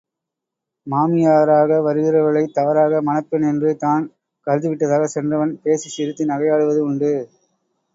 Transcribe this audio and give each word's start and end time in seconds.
மாமியாராக 0.87 1.77
வருகிறவர்களைத் 1.81 2.53
தவறாக 2.53 3.01
மணப்பெண் 3.01 3.47
என்று 3.51 3.77
தான் 3.77 4.03
கருதிவிட்டதாகச் 4.47 5.15
சென்றவன் 5.15 5.57
பேசிச் 5.63 5.91
சிரித்து 5.91 6.25
நகையாடுவது 6.25 6.83
உண்டு. 6.83 7.13